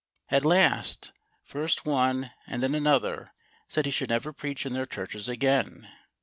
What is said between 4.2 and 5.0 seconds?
preach in their